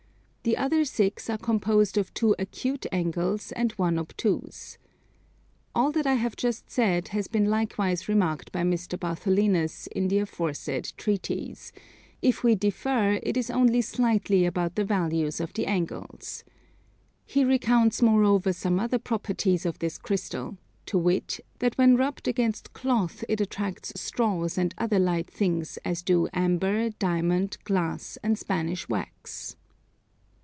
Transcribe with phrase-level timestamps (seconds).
[0.43, 4.79] The other six are composed of two acute angles and one obtuse.
[5.75, 8.99] All that I have just said has been likewise remarked by Mr.
[8.99, 11.71] Bartholinus in the aforesaid treatise;
[12.23, 16.43] if we differ it is only slightly about the values of the angles.
[17.27, 20.57] He recounts moreover some other properties of this Crystal;
[20.87, 26.01] to wit, that when rubbed against cloth it attracts straws and other light things as
[26.01, 29.55] do amber, diamond, glass, and Spanish wax.